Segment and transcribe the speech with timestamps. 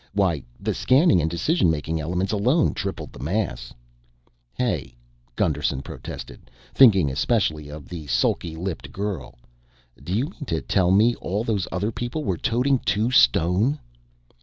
[0.13, 3.71] "Why, the scanning and decision making elements alone tripled the mass."
[4.55, 4.95] "Hey,"
[5.35, 9.35] Gusterson protested, thinking especially of the sulky lipped girl,
[10.03, 13.77] "do you mean to tell me all those other people were toting two stone?"